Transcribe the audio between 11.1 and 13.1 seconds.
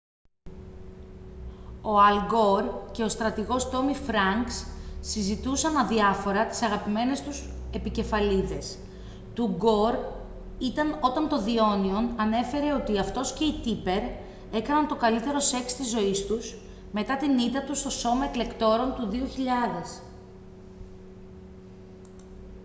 το the onion ανέφερε ότι